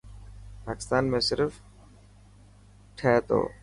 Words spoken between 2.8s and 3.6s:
ٺهي تو.